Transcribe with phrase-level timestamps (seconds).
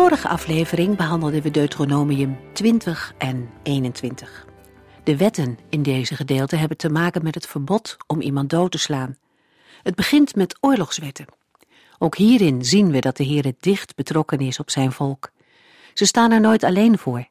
[0.00, 4.46] Vorige aflevering behandelden we Deuteronomium 20 en 21.
[5.04, 8.78] De wetten in deze gedeelte hebben te maken met het verbod om iemand dood te
[8.78, 9.16] slaan.
[9.82, 11.26] Het begint met oorlogswetten.
[11.98, 15.30] Ook hierin zien we dat de Heer dicht betrokken is op zijn volk.
[15.94, 17.28] Ze staan er nooit alleen voor,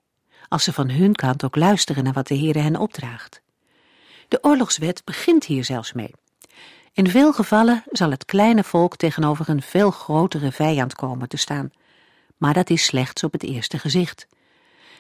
[0.47, 3.41] als ze van hun kant ook luisteren naar wat de Heer hen opdraagt.
[4.27, 6.13] De oorlogswet begint hier zelfs mee.
[6.93, 11.71] In veel gevallen zal het kleine volk tegenover een veel grotere vijand komen te staan
[12.39, 14.27] maar dat is slechts op het eerste gezicht.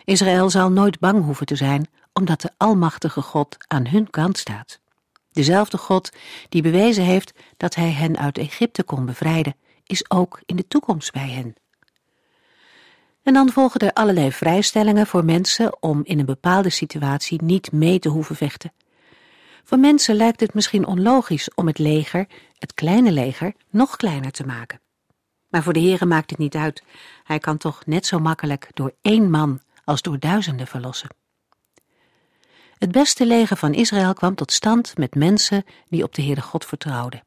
[0.03, 4.79] Israël zal nooit bang hoeven te zijn, omdat de Almachtige God aan hun kant staat.
[5.31, 6.09] Dezelfde God
[6.49, 11.11] die bewezen heeft dat hij hen uit Egypte kon bevrijden, is ook in de toekomst
[11.11, 11.55] bij hen.
[13.23, 17.99] En dan volgen er allerlei vrijstellingen voor mensen om in een bepaalde situatie niet mee
[17.99, 18.73] te hoeven vechten.
[19.63, 24.45] Voor mensen lijkt het misschien onlogisch om het leger, het kleine leger, nog kleiner te
[24.45, 24.79] maken.
[25.49, 26.83] Maar voor de Heere maakt het niet uit.
[27.23, 31.09] Hij kan toch net zo makkelijk door één man als door duizenden verlossen.
[32.77, 36.65] Het beste leger van Israël kwam tot stand met mensen die op de Heere God
[36.65, 37.23] vertrouwden.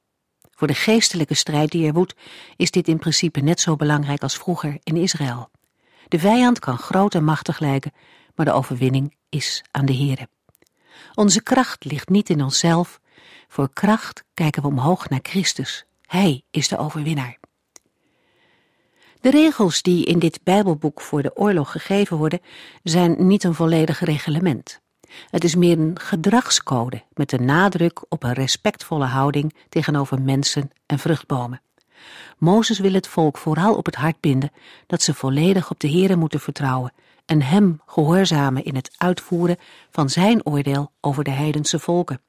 [0.50, 2.14] Voor de geestelijke strijd die er woedt,
[2.56, 5.50] is dit in principe net zo belangrijk als vroeger in Israël.
[6.08, 7.92] De vijand kan groot en machtig lijken,
[8.34, 10.28] maar de overwinning is aan de Heere.
[11.14, 13.00] Onze kracht ligt niet in onszelf.
[13.48, 15.84] Voor kracht kijken we omhoog naar Christus.
[16.06, 17.38] Hij is de overwinnaar.
[19.22, 22.40] De regels die in dit Bijbelboek voor de oorlog gegeven worden,
[22.83, 24.80] zijn niet een volledig reglement.
[25.30, 30.98] Het is meer een gedragscode met een nadruk op een respectvolle houding tegenover mensen en
[30.98, 31.62] vruchtbomen.
[32.38, 34.52] Mozes wil het volk vooral op het hart binden
[34.86, 36.92] dat ze volledig op de Heere moeten vertrouwen
[37.27, 39.58] en hem gehoorzamen in het uitvoeren
[39.90, 42.20] van zijn oordeel over de heidense volken.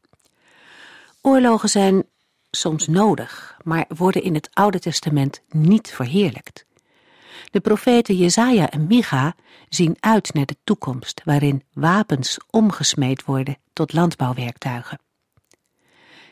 [1.22, 2.04] Oorlogen zijn
[2.52, 6.66] soms nodig, maar worden in het Oude Testament niet verheerlijkt.
[7.52, 9.36] De profeten Jezaja en Micha
[9.70, 15.00] zien uit naar de toekomst waarin wapens omgesmeed worden tot landbouwwerktuigen.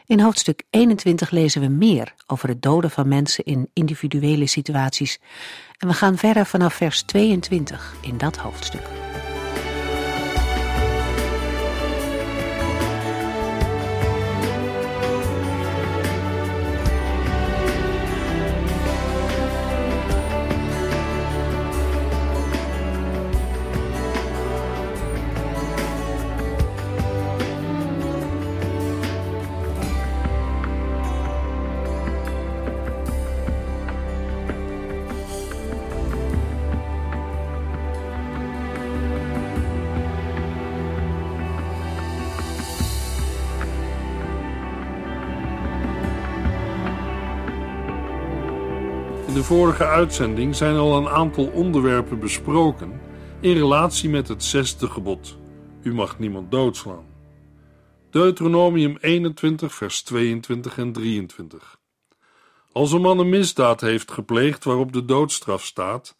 [0.05, 5.19] In hoofdstuk 21 lezen we meer over het doden van mensen in individuele situaties
[5.77, 8.87] en we gaan verder vanaf vers 22 in dat hoofdstuk.
[49.51, 53.01] Vorige uitzending zijn al een aantal onderwerpen besproken
[53.39, 55.37] in relatie met het zesde gebod:
[55.81, 57.05] U mag niemand doodslaan.
[58.09, 61.79] Deuteronomium 21, vers 22 en 23.
[62.71, 66.17] Als een man een misdaad heeft gepleegd waarop de doodstraf staat,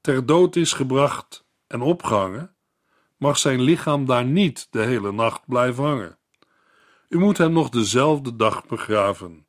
[0.00, 2.54] ter dood is gebracht en opgehangen,
[3.16, 6.18] mag zijn lichaam daar niet de hele nacht blijven hangen.
[7.08, 9.46] U moet hem nog dezelfde dag begraven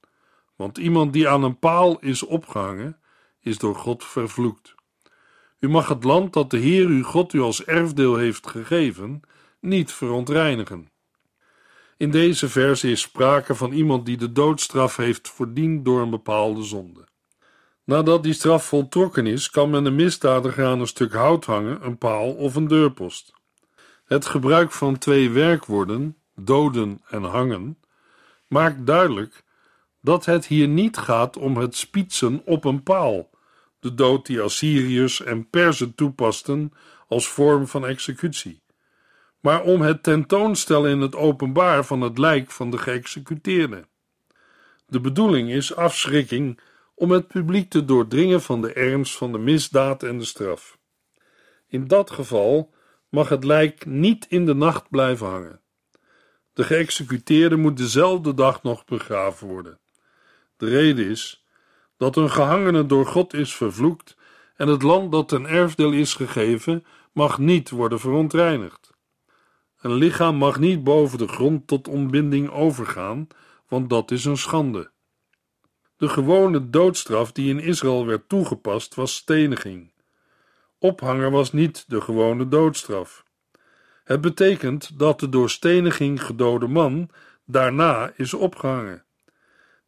[0.57, 2.99] want iemand die aan een paal is opgehangen,
[3.47, 4.75] is door God vervloekt.
[5.59, 9.21] U mag het land dat de Heer uw God u als erfdeel heeft gegeven,
[9.59, 10.89] niet verontreinigen.
[11.97, 16.63] In deze verse is sprake van iemand die de doodstraf heeft verdiend door een bepaalde
[16.63, 17.07] zonde.
[17.83, 21.97] Nadat die straf voltrokken is, kan men een misdadiger aan een stuk hout hangen, een
[21.97, 23.33] paal of een deurpost.
[24.05, 27.77] Het gebruik van twee werkwoorden, doden en hangen,
[28.47, 29.43] maakt duidelijk
[30.01, 33.29] dat het hier niet gaat om het spietsen op een paal,
[33.79, 36.73] de dood die Assyriërs en Perzen toepasten
[37.07, 38.61] als vorm van executie,
[39.39, 43.87] maar om het tentoonstellen in het openbaar van het lijk van de geëxecuteerde.
[44.85, 46.59] De bedoeling is afschrikking
[46.95, 50.77] om het publiek te doordringen van de ernst van de misdaad en de straf.
[51.67, 52.73] In dat geval
[53.09, 55.61] mag het lijk niet in de nacht blijven hangen.
[56.53, 59.79] De geëxecuteerde moet dezelfde dag nog begraven worden.
[60.57, 61.45] De reden is
[61.97, 64.17] dat een gehangene door God is vervloekt
[64.55, 68.95] en het land dat ten erfdeel is gegeven mag niet worden verontreinigd.
[69.81, 73.27] Een lichaam mag niet boven de grond tot ontbinding overgaan,
[73.67, 74.91] want dat is een schande.
[75.97, 79.91] De gewone doodstraf die in Israël werd toegepast was steniging.
[80.79, 83.25] Ophangen was niet de gewone doodstraf.
[84.03, 87.09] Het betekent dat de door steniging gedode man
[87.45, 89.06] daarna is opgehangen.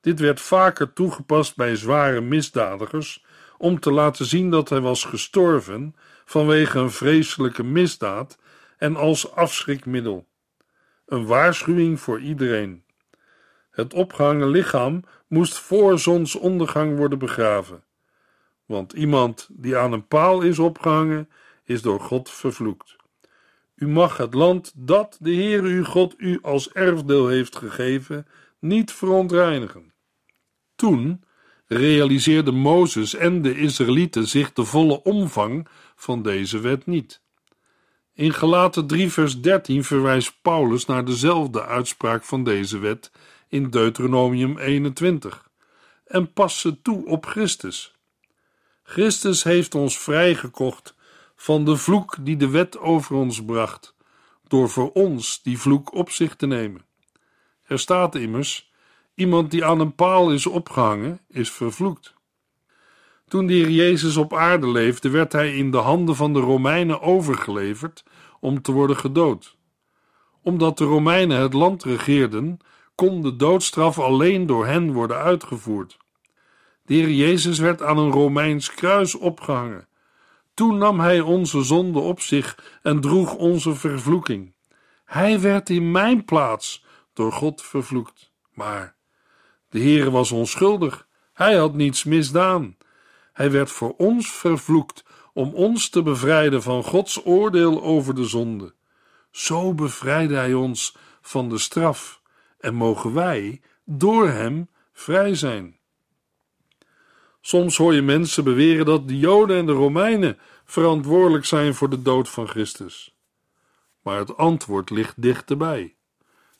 [0.02, 3.26] Dit werd vaker toegepast bij zware misdadigers
[3.58, 8.38] om te laten zien dat hij was gestorven vanwege een vreselijke misdaad
[8.78, 10.28] en als afschrikmiddel.
[11.06, 12.84] Een waarschuwing voor iedereen.
[13.72, 17.84] Het opgehangen lichaam moest voor zonsondergang worden begraven.
[18.66, 21.30] Want iemand die aan een paal is opgehangen,
[21.64, 22.96] is door God vervloekt.
[23.76, 28.28] U mag het land dat de Heer uw God u als erfdeel heeft gegeven,
[28.60, 29.89] niet verontreinigen.
[30.80, 31.24] Toen
[31.68, 37.22] realiseerden Mozes en de Israëlieten zich de volle omvang van deze wet niet.
[38.14, 43.12] In Galaten 3 vers 13 verwijst Paulus naar dezelfde uitspraak van deze wet
[43.48, 45.50] in Deuteronomium 21
[46.06, 47.96] en past ze toe op Christus.
[48.84, 50.96] Christus heeft ons vrijgekocht
[51.36, 53.96] van de vloek die de wet over ons bracht,
[54.48, 56.86] door voor ons die vloek op zich te nemen.
[57.64, 58.69] Er staat immers:
[59.20, 62.14] iemand die aan een paal is opgehangen, is vervloekt.
[63.28, 67.02] Toen de Heer Jezus op aarde leefde, werd hij in de handen van de Romeinen
[67.02, 68.04] overgeleverd
[68.40, 69.58] om te worden gedood.
[70.42, 72.60] Omdat de Romeinen het land regeerden,
[72.96, 75.98] kon de doodstraf alleen door hen worden uitgevoerd.
[76.84, 79.88] De Jezus werd aan een Romeins kruis opgehangen.
[80.54, 84.56] Toen nam hij onze zonde op zich en droeg onze vervloeking.
[85.06, 88.32] Hij werd in mijn plaats door God vervloekt.
[88.54, 88.98] Maar
[89.70, 91.08] de Heer was onschuldig.
[91.34, 92.78] Hij had niets misdaan.
[93.34, 98.74] Hij werd voor ons vervloekt om ons te bevrijden van Gods oordeel over de zonde.
[99.32, 102.22] Zo bevrijdde Hij ons van de straf
[102.60, 105.78] en mogen wij door Hem vrij zijn.
[107.42, 112.02] Soms hoor je mensen beweren dat de Joden en de Romeinen verantwoordelijk zijn voor de
[112.02, 113.16] dood van Christus.
[114.02, 115.96] Maar het antwoord ligt dichterbij.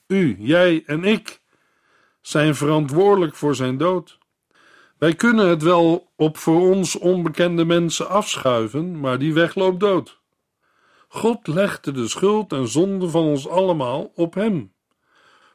[0.08, 1.39] U, jij en ik
[2.22, 4.18] zijn verantwoordelijk voor zijn dood.
[4.98, 10.20] Wij kunnen het wel op voor ons onbekende mensen afschuiven, maar die weg loopt dood.
[11.08, 14.74] God legde de schuld en zonde van ons allemaal op hem.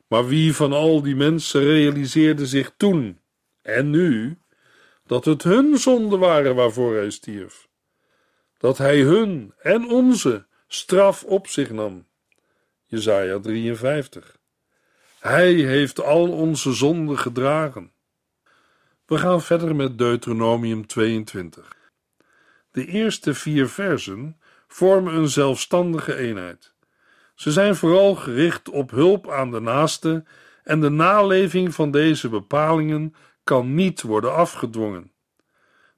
[0.07, 3.21] Maar wie van al die mensen realiseerde zich toen
[3.63, 4.39] en nu
[5.07, 7.69] dat het hun zonden waren waarvoor hij stierf?
[8.59, 12.07] Dat hij hun en onze straf op zich nam.
[12.87, 14.37] Jesaja 53.
[15.27, 17.93] Hij heeft al onze zonden gedragen.
[19.07, 21.77] We gaan verder met Deuteronomium 22.
[22.71, 26.75] De eerste vier versen vormen een zelfstandige eenheid.
[27.35, 30.25] Ze zijn vooral gericht op hulp aan de naaste
[30.65, 35.13] en de naleving van deze bepalingen kan niet worden afgedwongen.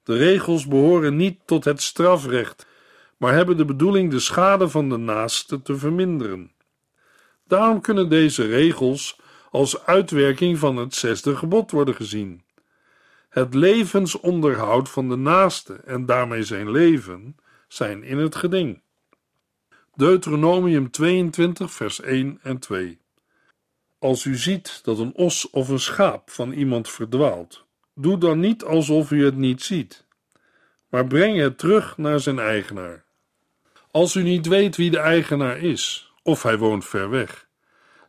[0.03, 2.67] De regels behoren niet tot het strafrecht,
[3.17, 6.55] maar hebben de bedoeling de schade van de naaste te verminderen.
[7.47, 12.45] Daarom kunnen deze regels als uitwerking van het zesde gebod worden gezien.
[13.29, 17.37] Het levensonderhoud van de naaste en daarmee zijn leven
[17.69, 18.81] zijn in het geding.
[19.95, 22.99] Deuteronomium 22, vers 1 en 2.
[23.99, 28.65] Als u ziet dat een os of een schaap van iemand verdwaalt, doe dan niet
[28.65, 30.07] alsof u het niet ziet,
[30.89, 33.05] maar breng het terug naar zijn eigenaar.
[33.91, 37.47] Als u niet weet wie de eigenaar is, of hij woont ver weg,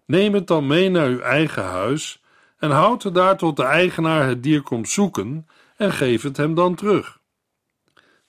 [0.05, 2.21] neem het dan mee naar uw eigen huis
[2.57, 6.55] en houd het daar tot de eigenaar het dier komt zoeken en geef het hem
[6.55, 7.19] dan terug.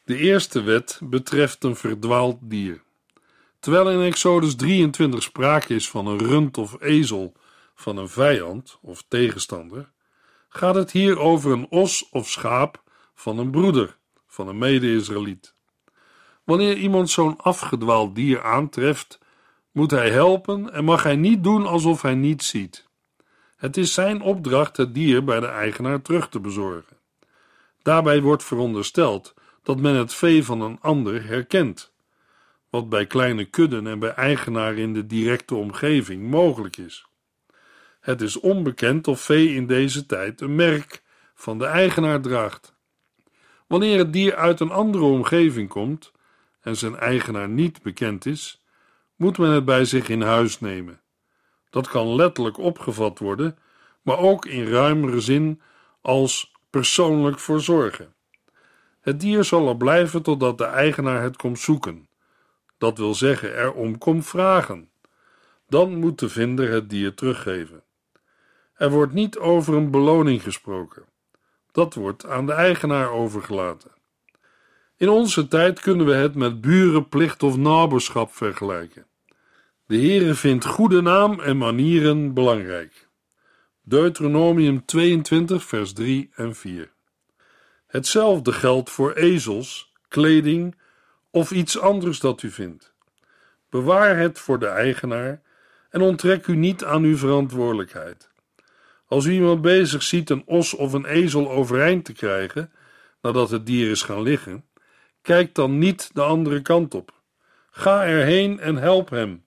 [0.05, 2.83] De eerste wet betreft een verdwaald dier.
[3.61, 7.33] Terwijl in Exodus 23 sprake is van een rund of ezel
[7.75, 9.91] van een vijand of tegenstander,
[10.49, 12.83] gaat het hier over een os of schaap
[13.15, 15.55] van een broeder, van een mede-Israëliet.
[16.45, 19.19] Wanneer iemand zo'n afgedwaald dier aantreft,
[19.79, 22.87] moet hij helpen en mag hij niet doen alsof hij niets ziet.
[23.57, 26.97] Het is zijn opdracht het dier bij de eigenaar terug te bezorgen.
[27.83, 31.93] Daarbij wordt verondersteld dat men het vee van een ander herkent,
[32.71, 37.07] wat bij kleine kudden en bij eigenaren in de directe omgeving mogelijk is.
[38.01, 41.03] Het is onbekend of vee in deze tijd een merk
[41.35, 42.75] van de eigenaar draagt.
[43.67, 46.13] Wanneer het dier uit een andere omgeving komt
[46.61, 48.63] en zijn eigenaar niet bekend is,
[49.19, 51.01] moet men het bij zich in huis nemen.
[51.71, 53.59] Dat kan letterlijk opgevat worden,
[54.03, 55.61] maar ook in ruimere zin
[56.01, 58.15] als persoonlijk verzorgen.
[59.01, 62.09] Het dier zal er blijven totdat de eigenaar het komt zoeken.
[62.79, 64.91] Dat wil zeggen, er om komt vragen.
[65.69, 67.83] Dan moet de vinder het dier teruggeven.
[68.75, 71.05] Er wordt niet over een beloning gesproken.
[71.73, 73.91] Dat wordt aan de eigenaar overgelaten.
[74.99, 79.07] In onze tijd kunnen we het met burenplicht of naberschap vergelijken.
[79.87, 83.09] De Heere vindt goede naam en manieren belangrijk.
[83.83, 86.93] Deuteronomium 22, vers 3 en 4.
[87.87, 90.77] Hetzelfde geldt voor ezels, kleding
[91.31, 92.95] of iets anders dat u vindt.
[93.71, 95.43] Bewaar het voor de eigenaar
[95.91, 98.31] en onttrek u niet aan uw verantwoordelijkheid.
[99.07, 102.73] Als u iemand bezig ziet een os of een ezel overeind te krijgen,
[103.23, 104.65] nadat het dier is gaan liggen,
[105.23, 107.13] kijk dan niet de andere kant op.
[107.71, 109.45] Ga erheen en help hem.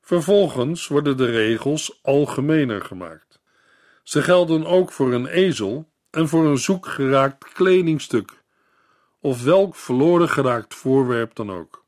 [0.00, 3.40] Vervolgens worden de regels algemener gemaakt.
[4.02, 8.42] Ze gelden ook voor een ezel en voor een zoekgeraakt kledingstuk,
[9.20, 11.84] of welk verloren geraakt voorwerp dan ook.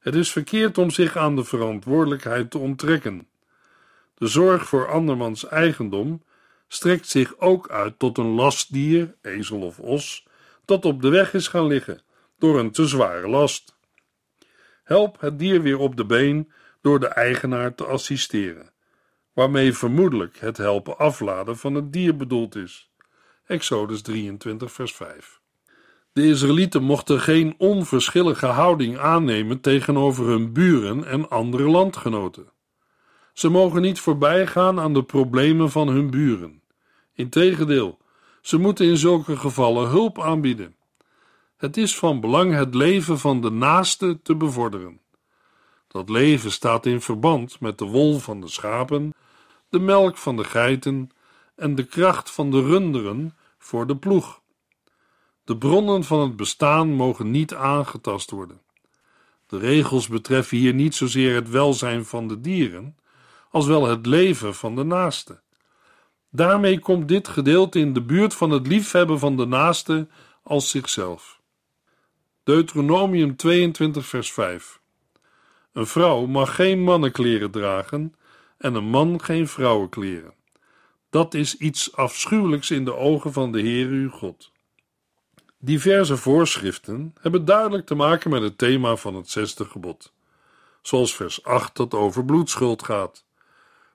[0.00, 3.28] Het is verkeerd om zich aan de verantwoordelijkheid te onttrekken.
[4.14, 6.22] De zorg voor andermans eigendom
[6.68, 10.26] strekt zich ook uit tot een lastdier, ezel of os,
[10.72, 12.00] dat op de weg is gaan liggen
[12.38, 13.76] door een te zware last.
[14.84, 18.72] Help het dier weer op de been door de eigenaar te assisteren,
[19.32, 22.90] waarmee vermoedelijk het helpen afladen van het dier bedoeld is.
[23.46, 25.40] Exodus 23, vers 5.
[26.12, 32.52] De Israëlieten mochten geen onverschillige houding aannemen tegenover hun buren en andere landgenoten.
[33.32, 36.62] Ze mogen niet voorbijgaan aan de problemen van hun buren.
[37.14, 38.01] Integendeel,
[38.42, 40.76] ze moeten in zulke gevallen hulp aanbieden.
[41.56, 45.00] Het is van belang het leven van de naaste te bevorderen.
[45.88, 49.14] Dat leven staat in verband met de wol van de schapen,
[49.68, 51.10] de melk van de geiten
[51.56, 54.40] en de kracht van de runderen voor de ploeg.
[55.44, 58.60] De bronnen van het bestaan mogen niet aangetast worden.
[59.46, 62.96] De regels betreffen hier niet zozeer het welzijn van de dieren,
[63.50, 65.40] als wel het leven van de naaste.
[66.34, 70.08] Daarmee komt dit gedeelte in de buurt van het liefhebben van de naaste
[70.42, 71.40] als zichzelf.
[72.44, 74.80] Deuteronomium 22, vers 5.
[75.72, 78.14] Een vrouw mag geen mannenkleren dragen
[78.58, 80.34] en een man geen vrouwenkleren.
[81.10, 84.52] Dat is iets afschuwelijks in de ogen van de Heer uw God.
[85.58, 90.12] Diverse voorschriften hebben duidelijk te maken met het thema van het zesde gebod,
[90.82, 93.24] zoals vers 8 dat over bloedschuld gaat.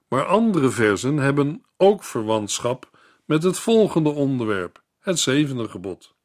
[0.07, 2.89] Maar andere versen hebben ook verwantschap
[3.25, 6.15] met het volgende onderwerp, het zevende gebod.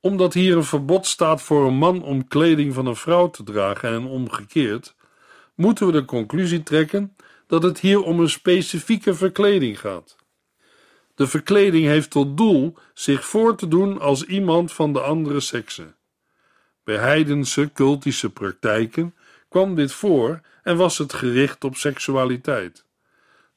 [0.00, 3.88] Omdat hier een verbod staat voor een man om kleding van een vrouw te dragen
[3.88, 4.94] en omgekeerd,
[5.54, 10.16] moeten we de conclusie trekken dat het hier om een specifieke verkleding gaat.
[11.14, 15.94] De verkleding heeft tot doel zich voor te doen als iemand van de andere sekse.
[16.84, 19.14] Bij heidense cultische praktijken
[19.54, 22.84] kwam dit voor en was het gericht op seksualiteit.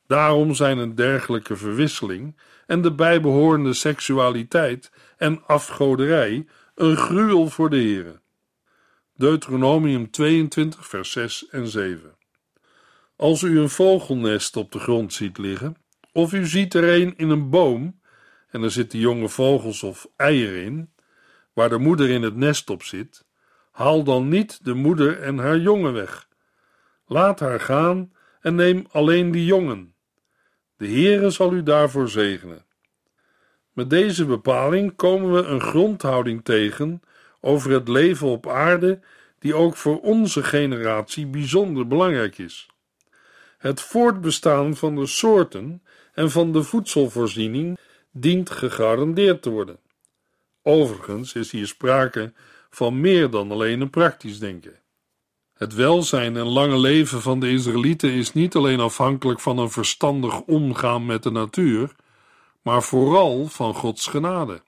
[0.08, 7.78] Daarom zijn een dergelijke verwisseling en de bijbehorende seksualiteit en afgoderij een gruwel voor de
[7.78, 8.20] Here.
[9.16, 12.16] Deuteronomium 22, vers 6 en 7.
[13.16, 15.78] Als u een vogelnest op de grond ziet liggen,
[16.12, 18.00] of u ziet er een in een boom
[18.50, 20.94] en er zitten jonge vogels of eieren in,
[21.54, 23.27] waar de moeder in het nest op zit,
[23.78, 26.28] haal dan niet de moeder en haar jongen weg.
[27.06, 29.96] Laat haar gaan en neem alleen die jongen.
[30.78, 32.66] De Heere zal u daarvoor zegenen.
[33.72, 37.02] Met deze bepaling komen we een grondhouding tegen
[37.40, 39.00] over het leven op aarde,
[39.40, 42.68] die ook voor onze generatie bijzonder belangrijk is.
[43.58, 47.78] Het voortbestaan van de soorten en van de voedselvoorziening
[48.12, 49.80] dient gegarandeerd te worden.
[50.62, 52.34] Overigens is hier sprake
[52.70, 54.80] van meer dan alleen een praktisch denken.
[55.54, 60.42] Het welzijn en lange leven van de Israëlieten is niet alleen afhankelijk van een verstandig
[60.42, 61.96] omgaan met de natuur,
[62.62, 64.62] maar vooral van Gods genade.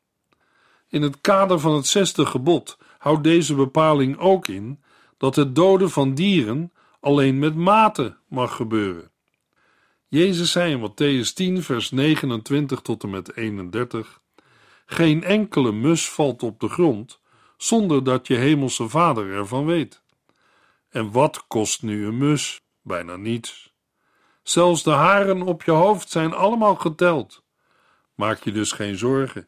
[0.88, 4.84] In het kader van het zesde gebod houdt deze bepaling ook in
[5.18, 9.12] dat het doden van dieren alleen met mate mag gebeuren.
[10.08, 14.22] Jezus zei in Matthäus 10, vers 29 tot en met 31:
[14.86, 17.20] Geen enkele mus valt op de grond
[17.62, 20.01] zonder dat je hemelse Vader ervan weet.
[20.89, 22.62] En wat kost nu een mus?
[22.82, 23.74] Bijna niets.
[24.44, 27.44] Zelfs de haren op je hoofd zijn allemaal geteld.
[28.16, 29.48] Maak je dus geen zorgen.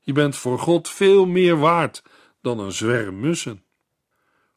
[0.00, 2.02] Je bent voor God veel meer waard
[2.40, 3.64] dan een zwerm mussen.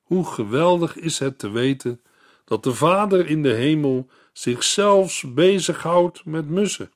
[0.01, 2.01] Hoe geweldig is het te weten
[2.45, 6.91] dat de Vader in de hemel zich zelfs bezighoudt met mussen.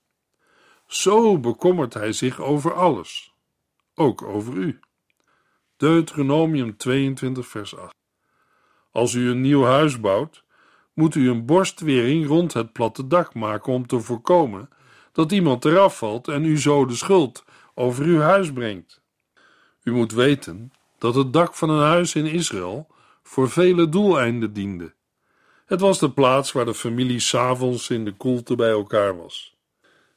[0.85, 3.33] Zo bekommert hij zich over alles,
[3.95, 4.79] ook over u.
[5.77, 7.95] Deuteronomium 22, vers 8.
[8.91, 10.43] Als u een nieuw huis bouwt,
[10.93, 14.69] moet u een borstwering rond het platte dak maken om te voorkomen
[15.11, 17.43] dat iemand eraf valt en u zo de schuld
[17.73, 19.01] over uw huis brengt.
[19.83, 22.87] U moet weten dat het dak van een huis in Israël
[23.23, 24.93] voor vele doeleinden diende.
[25.65, 29.55] Het was de plaats waar de familie s'avonds in de koelte bij elkaar was.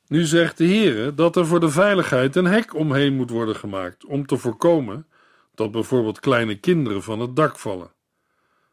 [0.07, 4.05] Nu zegt de Heere dat er voor de veiligheid een hek omheen moet worden gemaakt
[4.05, 5.07] om te voorkomen
[5.61, 7.93] dat bijvoorbeeld kleine kinderen van het dak vallen.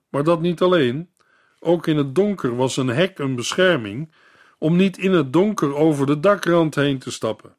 [0.09, 1.09] Maar dat niet alleen,
[1.59, 4.11] ook in het donker was een hek een bescherming
[4.57, 7.55] om niet in het donker over de dakrand heen te stappen.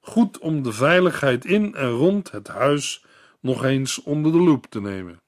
[0.00, 3.04] Goed om de veiligheid in en rond het huis
[3.40, 5.20] nog eens onder de loep te nemen.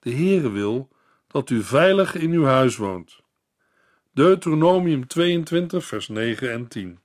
[0.00, 0.88] De Heere wil
[1.26, 3.20] dat u veilig in uw huis woont.
[4.12, 6.98] Deuteronomium 22, vers 9 en 10.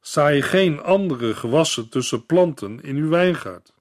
[0.00, 3.76] Saai geen andere gewassen tussen planten in uw wijngaard.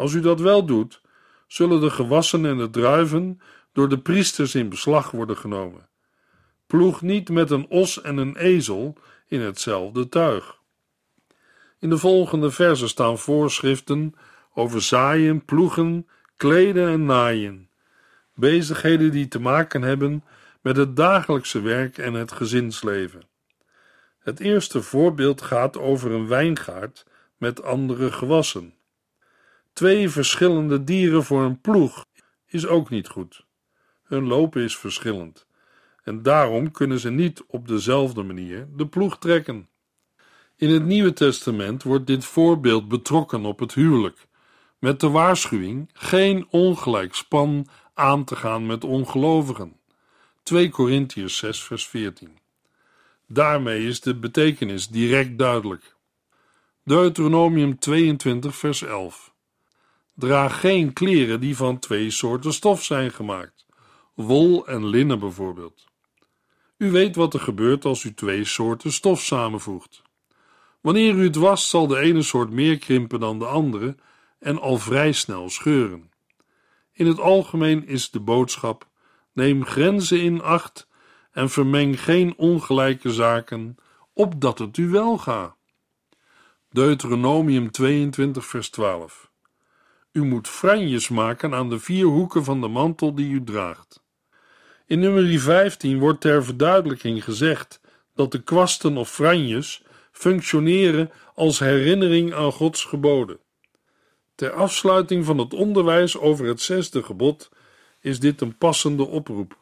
[0.00, 1.00] Als u dat wel doet,
[1.46, 3.40] zullen de gewassen en de druiven
[3.72, 5.88] door de priesters in beslag worden genomen.
[6.66, 10.58] Ploeg niet met een os en een ezel in hetzelfde tuig.
[11.78, 14.14] In de volgende versen staan voorschriften
[14.54, 17.68] over zaaien, ploegen, kleden en naaien.
[18.34, 20.24] Bezigheden die te maken hebben
[20.60, 23.22] met het dagelijkse werk en het gezinsleven.
[24.18, 28.74] Het eerste voorbeeld gaat over een wijngaard met andere gewassen.
[29.80, 32.04] Twee verschillende dieren voor een ploeg
[32.46, 33.44] is ook niet goed.
[34.02, 35.46] Hun lopen is verschillend
[36.04, 39.68] en daarom kunnen ze niet op dezelfde manier de ploeg trekken.
[40.56, 44.26] In het Nieuwe Testament wordt dit voorbeeld betrokken op het huwelijk,
[44.78, 49.76] met de waarschuwing geen ongelijk span aan te gaan met ongelovigen.
[50.42, 52.38] 2 Korintiërs 6 vers 14.
[53.26, 55.96] Daarmee is de betekenis direct duidelijk.
[56.84, 59.30] Deuteronomium 22 vers 11.
[60.20, 63.66] Draag geen kleren die van twee soorten stof zijn gemaakt,
[64.14, 65.84] wol en linnen bijvoorbeeld.
[66.76, 70.02] U weet wat er gebeurt als u twee soorten stof samenvoegt.
[70.80, 73.96] Wanneer u het wast, zal de ene soort meer krimpen dan de andere
[74.38, 76.10] en al vrij snel scheuren.
[76.92, 78.88] In het algemeen is de boodschap:
[79.32, 80.88] neem grenzen in acht
[81.30, 83.76] en vermeng geen ongelijke zaken,
[84.12, 85.56] opdat het u wel gaat.
[86.70, 89.29] Deuteronomium 22, vers 12.
[90.12, 94.02] U moet franjes maken aan de vier hoeken van de mantel die u draagt.
[94.86, 97.80] In nummer 15 wordt ter verduidelijking gezegd
[98.14, 103.38] dat de kwasten of franjes functioneren als herinnering aan Gods geboden.
[104.34, 107.50] Ter afsluiting van het onderwijs over het zesde gebod
[108.00, 109.58] is dit een passende oproep,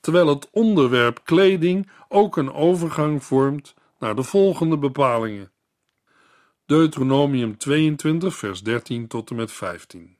[0.00, 5.53] terwijl het onderwerp kleding ook een overgang vormt naar de volgende bepalingen.
[6.66, 10.16] Deuteronomium 22, vers 13 tot en met 15.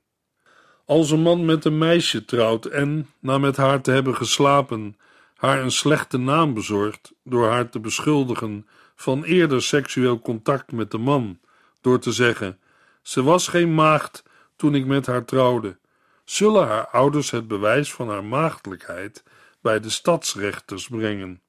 [0.85, 4.97] Als een man met een meisje trouwt en, na met haar te hebben geslapen,
[5.37, 10.99] haar een slechte naam bezorgt door haar te beschuldigen van eerder seksueel contact met de
[10.99, 11.41] man,
[11.81, 12.59] door te zeggen:
[13.03, 14.23] Ze was geen maagd
[14.57, 15.79] toen ik met haar trouwde,
[16.25, 19.25] zullen haar ouders het bewijs van haar maagdelijkheid
[19.61, 21.43] bij de stadsrechters brengen.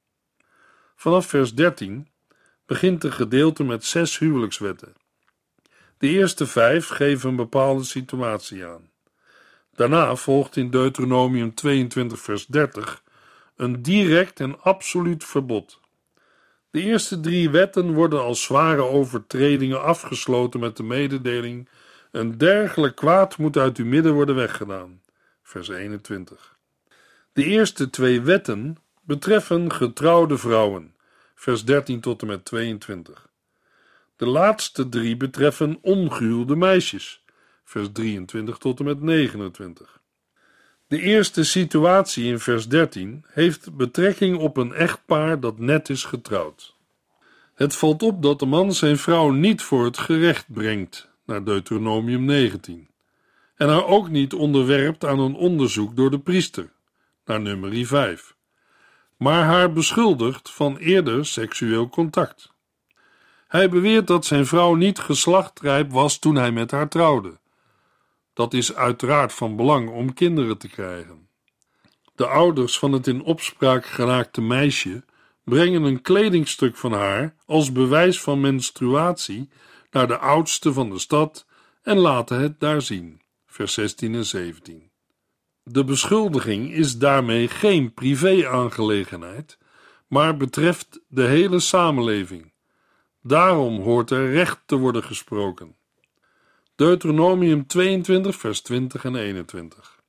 [0.96, 2.08] Vanaf vers 13
[2.66, 4.94] begint een gedeelte met zes huwelijkswetten.
[5.98, 8.90] De eerste vijf geven een bepaalde situatie aan.
[9.76, 13.04] Daarna volgt in Deuteronomium 22, vers 30
[13.56, 15.80] een direct en absoluut verbod.
[16.72, 21.70] De eerste drie wetten worden als zware overtredingen afgesloten met de mededeling:
[22.12, 25.02] een dergelijk kwaad moet uit uw midden worden weggedaan.
[25.44, 26.58] Vers 21.
[27.34, 30.95] De eerste twee wetten betreffen getrouwde vrouwen.
[31.36, 33.30] Vers 13 tot en met 22.
[34.16, 37.24] De laatste drie betreffen ongehuwde meisjes
[37.66, 40.02] vers 23 tot en met 29.
[40.88, 46.76] De eerste situatie in vers 13 heeft betrekking op een echtpaar dat net is getrouwd.
[47.54, 52.26] Het valt op dat de man zijn vrouw niet voor het gerecht brengt, naar Deuteronomium
[52.26, 52.90] 19,
[53.56, 56.72] en haar ook niet onderwerpt aan een onderzoek door de priester,
[57.26, 58.35] naar nummer 5,
[59.18, 62.54] maar haar beschuldigt van eerder seksueel contact.
[63.48, 67.40] Hij beweert dat zijn vrouw niet geslachtrijp was toen hij met haar trouwde.
[68.34, 71.30] Dat is uiteraard van belang om kinderen te krijgen.
[72.16, 75.04] De ouders van het in opspraak geraakte meisje
[75.44, 79.50] brengen een kledingstuk van haar als bewijs van menstruatie
[79.92, 81.46] naar de oudste van de stad
[81.82, 83.22] en laten het daar zien.
[83.46, 84.90] Vers 16 en 17.
[85.68, 89.58] De beschuldiging is daarmee geen privé-aangelegenheid,
[90.08, 92.52] maar betreft de hele samenleving.
[93.22, 95.76] Daarom hoort er recht te worden gesproken.
[96.76, 100.00] Deuteronomium 22, vers 20 en 21.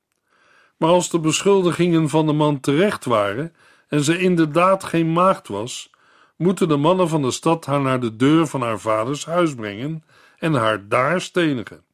[0.77, 3.55] Maar als de beschuldigingen van de man terecht waren
[3.87, 5.91] en ze inderdaad geen maagd was,
[6.35, 10.03] moeten de mannen van de stad haar naar de deur van haar vaders huis brengen
[10.37, 11.85] en haar daar stenigen.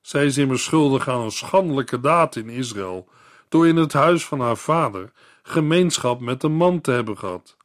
[0.00, 3.08] Zij is immers schuldig aan een schandelijke daad in Israël,
[3.48, 7.56] door in het huis van haar vader gemeenschap met een man te hebben gehad.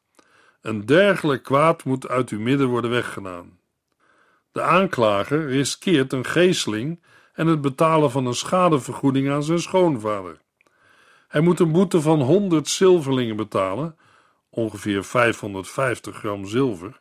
[0.61, 3.59] Een dergelijk kwaad moet uit uw midden worden weggedaan.
[4.51, 6.99] De aanklager riskeert een geesteling
[7.33, 10.37] en het betalen van een schadevergoeding aan zijn schoonvader.
[11.27, 13.97] Hij moet een boete van 100 zilverlingen betalen,
[14.49, 16.97] ongeveer 550 gram zilver,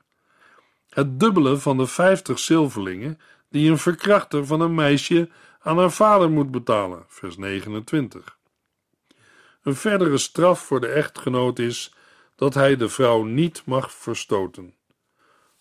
[0.88, 3.20] het dubbele van de 50 zilverlingen
[3.54, 5.28] die een verkrachter van een meisje
[5.60, 8.38] aan haar vader moet betalen, vers 29.
[9.62, 11.94] Een verdere straf voor de echtgenoot is
[12.36, 14.74] dat hij de vrouw niet mag verstoten.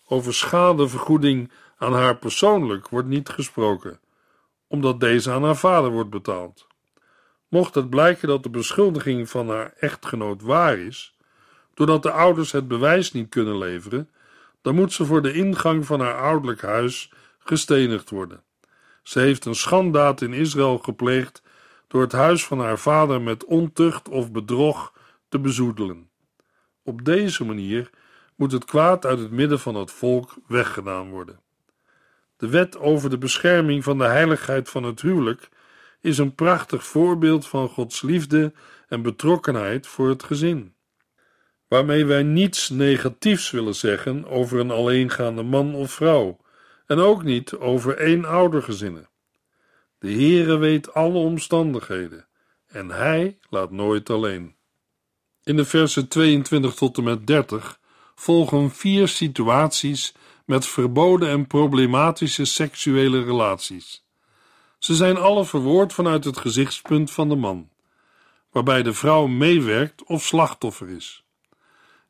[0.06, 4.00] Over schadevergoeding aan haar persoonlijk wordt niet gesproken,
[4.66, 6.66] omdat deze aan haar vader wordt betaald.
[7.48, 11.16] Mocht het blijken dat de beschuldiging van haar echtgenoot waar is,
[11.74, 14.10] doordat de ouders het bewijs niet kunnen leveren,
[14.62, 17.12] dan moet ze voor de ingang van haar ouderlijk huis
[17.44, 18.42] gestenigd worden.
[19.02, 21.42] Ze heeft een schandaad in Israël gepleegd
[21.88, 24.92] door het huis van haar vader met ontucht of bedrog
[25.28, 26.10] te bezoedelen.
[26.82, 27.90] Op deze manier
[28.36, 31.40] moet het kwaad uit het midden van het volk weggedaan worden.
[32.36, 35.48] De wet over de bescherming van de heiligheid van het huwelijk
[36.00, 38.52] is een prachtig voorbeeld van Gods liefde
[38.88, 40.74] en betrokkenheid voor het gezin.
[41.68, 46.38] Waarmee wij niets negatiefs willen zeggen over een alleengaande man of vrouw,
[46.86, 49.08] en ook niet over eenoudergezinnen.
[49.98, 52.26] De Heere weet alle omstandigheden
[52.66, 54.54] en Hij laat nooit alleen.
[55.44, 57.78] In de versen 22 tot en met 30
[58.14, 64.04] volgen vier situaties met verboden en problematische seksuele relaties.
[64.78, 67.68] Ze zijn alle verwoord vanuit het gezichtspunt van de man,
[68.50, 71.24] waarbij de vrouw meewerkt of slachtoffer is.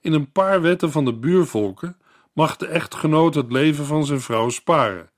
[0.00, 1.96] In een paar wetten van de buurvolken
[2.35, 5.11] mag de echtgenoot het leven van zijn vrouw sparen,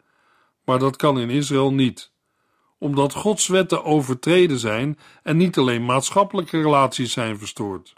[0.65, 2.13] maar dat kan in Israël niet,
[2.79, 7.95] omdat Gods wetten overtreden zijn en niet alleen maatschappelijke relaties zijn verstoord.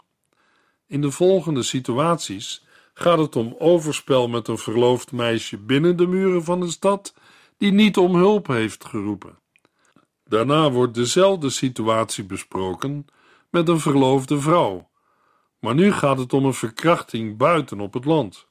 [0.87, 6.43] In de volgende situaties gaat het om overspel met een verloofd meisje binnen de muren
[6.43, 7.13] van de stad
[7.57, 9.37] die niet om hulp heeft geroepen.
[10.23, 13.05] Daarna wordt dezelfde situatie besproken
[13.49, 14.89] met een verloofde vrouw,
[15.59, 18.47] maar nu gaat het om een verkrachting buiten op het land.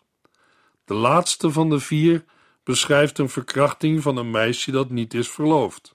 [0.89, 2.25] De laatste van de vier
[2.65, 5.95] beschrijft een verkrachting van een meisje dat niet is verloofd.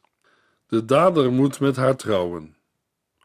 [0.67, 2.55] De dader moet met haar trouwen.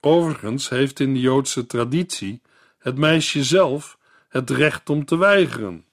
[0.01, 2.43] Overigens heeft in de Joodse traditie
[2.79, 5.85] het meisje zelf het recht om te weigeren,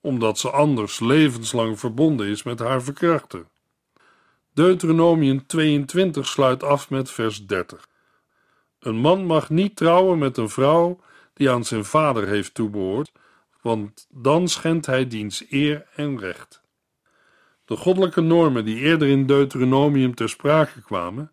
[0.00, 3.46] omdat ze anders levenslang verbonden is met haar verkrachter.
[4.52, 7.88] Deuteronomium 22 sluit af met vers 30.
[8.78, 11.00] Een man mag niet trouwen met een vrouw
[11.34, 13.12] die aan zijn vader heeft toebehoord,
[13.64, 16.62] want dan schendt hij diens eer en recht.
[17.64, 21.32] De goddelijke normen die eerder in Deuteronomium ter sprake kwamen,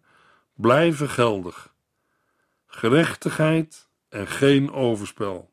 [0.54, 1.74] blijven geldig.
[2.68, 5.52] Gerechtigheid en geen overspel.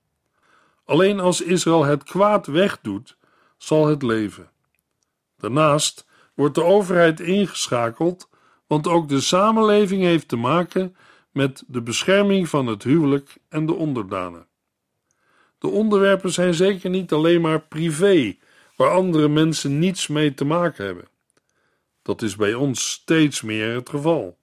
[0.85, 3.17] Alleen als Israël het kwaad wegdoet,
[3.57, 4.51] zal het leven.
[5.37, 8.29] Daarnaast wordt de overheid ingeschakeld,
[8.67, 10.97] want ook de samenleving heeft te maken
[11.33, 14.48] met de bescherming van het huwelijk en de onderdanen.
[15.59, 18.37] De onderwerpen zijn zeker niet alleen maar privé,
[18.77, 21.09] waar andere mensen niets mee te maken hebben.
[22.03, 24.38] Dat is bij ons steeds meer het geval.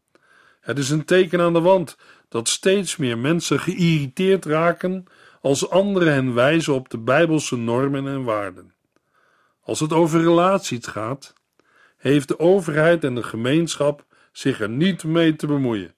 [0.61, 1.97] Het is een teken aan de wand
[2.29, 5.05] dat steeds meer mensen geïrriteerd raken
[5.41, 8.73] als anderen hen wijzen op de Bijbelse normen en waarden.
[9.61, 11.33] Als het over relaties gaat,
[11.97, 15.95] heeft de overheid en de gemeenschap zich er niet mee te bemoeien.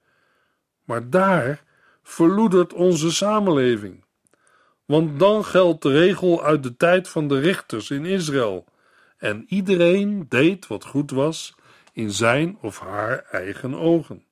[0.84, 1.64] Maar daar
[2.04, 4.04] verloedert onze samenleving.
[4.88, 8.66] Want dan geldt de regel uit de tijd van de richters in Israël.
[9.18, 11.56] En iedereen deed wat goed was
[11.94, 14.24] in zijn of haar eigen ogen.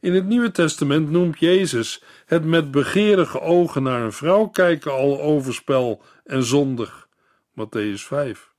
[0.00, 5.20] In het Nieuwe Testament noemt Jezus het met begeerige ogen naar een vrouw kijken al
[5.20, 7.08] overspel en zondig.
[7.50, 8.52] Matthäus 5.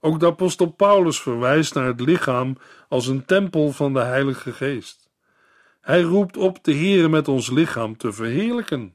[0.00, 2.56] Ook de apostel Paulus verwijst naar het lichaam
[2.88, 5.10] als een tempel van de Heilige Geest.
[5.80, 8.94] Hij roept op de Heere met ons lichaam te verheerlijken.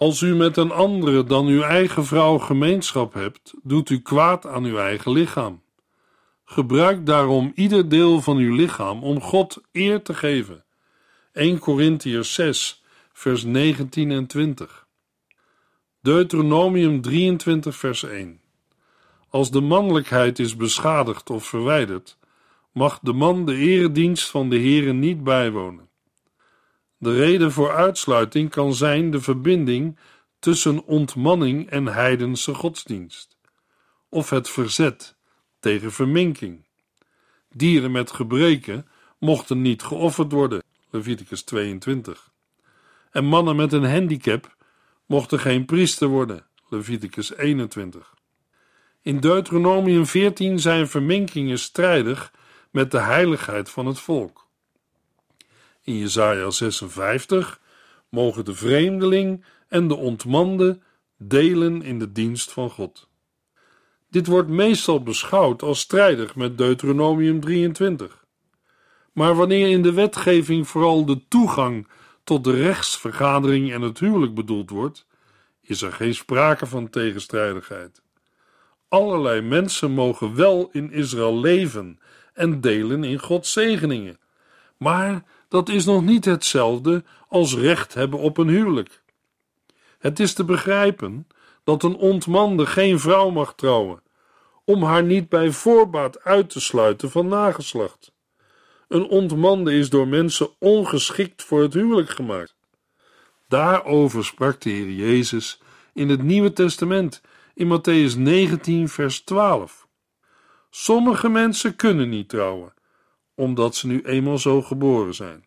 [0.00, 4.64] Als u met een andere dan uw eigen vrouw gemeenschap hebt, doet u kwaad aan
[4.64, 5.62] uw eigen lichaam.
[6.44, 10.64] Gebruik daarom ieder deel van uw lichaam om God eer te geven.
[11.32, 12.82] 1 Corinthiërs 6,
[13.12, 14.86] vers 19 en 20.
[16.02, 18.40] Deuteronomium 23, vers 1.
[19.28, 22.18] Als de mannelijkheid is beschadigd of verwijderd,
[22.72, 25.89] mag de man de eredienst van de Heere niet bijwonen.
[27.02, 29.98] De reden voor uitsluiting kan zijn de verbinding
[30.38, 33.36] tussen ontmanning en heidense godsdienst,
[34.08, 35.16] of het verzet
[35.60, 36.66] tegen verminking.
[37.52, 42.32] Dieren met gebreken mochten niet geofferd worden, Leviticus 22.
[43.10, 44.56] En mannen met een handicap
[45.06, 48.14] mochten geen priester worden, Leviticus 21.
[49.02, 52.32] In Deuteronomium 14 zijn verminkingen strijdig
[52.70, 54.48] met de heiligheid van het volk.
[55.90, 57.60] In Jesaja 56
[58.08, 60.78] mogen de vreemdeling en de ontmande
[61.16, 63.08] delen in de dienst van God.
[64.10, 68.24] Dit wordt meestal beschouwd als strijdig met Deuteronomium 23.
[69.12, 71.88] Maar wanneer in de wetgeving vooral de toegang
[72.24, 75.06] tot de rechtsvergadering en het huwelijk bedoeld wordt,
[75.60, 78.02] is er geen sprake van tegenstrijdigheid.
[78.88, 81.98] Allerlei mensen mogen wel in Israël leven
[82.32, 84.18] en delen in Gods zegeningen,
[84.76, 89.02] maar dat is nog niet hetzelfde als recht hebben op een huwelijk.
[89.98, 91.26] Het is te begrijpen
[91.64, 94.02] dat een ontmande geen vrouw mag trouwen,
[94.64, 98.12] om haar niet bij voorbaat uit te sluiten van nageslacht.
[98.88, 102.54] Een ontmande is door mensen ongeschikt voor het huwelijk gemaakt.
[103.48, 105.60] Daarover sprak de Heer Jezus
[105.92, 107.20] in het Nieuwe Testament
[107.54, 109.86] in Matthäus 19, vers 12.
[110.70, 112.74] Sommige mensen kunnen niet trouwen,
[113.40, 115.44] omdat ze nu eenmaal zo geboren zijn.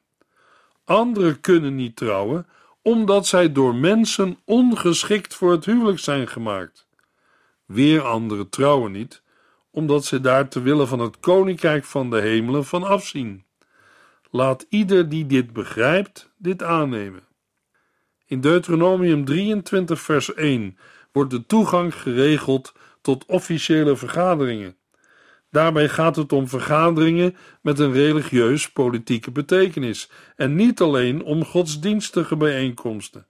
[0.84, 2.48] Anderen kunnen niet trouwen,
[2.82, 6.88] omdat zij door mensen ongeschikt voor het huwelijk zijn gemaakt.
[7.66, 9.22] Weer anderen trouwen niet,
[9.72, 13.44] omdat zij daar te willen van het koninkrijk van de hemelen van afzien.
[14.32, 17.24] Laat ieder die dit begrijpt, dit aannemen.
[18.26, 20.78] In Deuteronomium 23, vers 1
[21.12, 24.76] wordt de toegang geregeld tot officiële vergaderingen.
[25.54, 33.26] Daarbij gaat het om vergaderingen met een religieus-politieke betekenis en niet alleen om godsdienstige bijeenkomsten.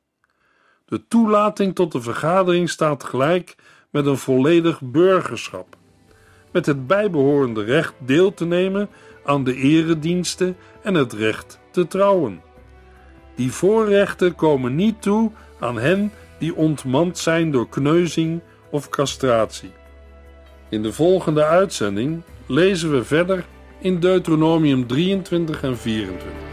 [0.85, 3.55] De toelating tot de vergadering staat gelijk
[3.89, 5.77] met een volledig burgerschap,
[6.51, 8.89] met het bijbehorende recht deel te nemen
[9.25, 12.41] aan de erediensten en het recht te trouwen.
[13.35, 19.71] Die voorrechten komen niet toe aan hen die ontmand zijn door kneuzing of castratie.
[20.73, 23.45] In de volgende uitzending lezen we verder
[23.79, 26.52] in Deuteronomium 23 en 24.